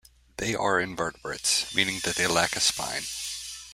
They 0.37 0.55
are 0.55 0.79
invertebrates, 0.81 1.75
meaning 1.75 1.99
that 2.05 2.15
they 2.15 2.25
lack 2.25 2.55
a 2.55 2.59
spine. 2.59 3.03